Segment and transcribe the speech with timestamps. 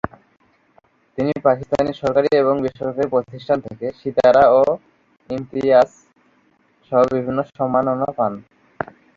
[1.17, 5.89] তিনি পাকিস্তানি সরকারি এবং বেসরকারি প্রতিষ্ঠান থেকে "সিতারা-এ-ইমতিয়াজ"
[6.85, 8.33] সহ বিভিন্ন সম্মাননা পান।